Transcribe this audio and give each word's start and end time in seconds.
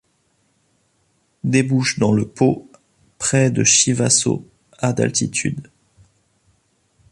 Débouche 1.43 1.99
dans 1.99 2.11
le 2.11 2.27
Pô 2.27 2.67
près 3.19 3.51
de 3.51 3.63
Chivasso 3.63 4.49
à 4.79 4.93
d’altitude. 4.93 5.69